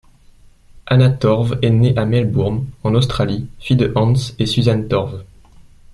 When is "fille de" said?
3.59-3.91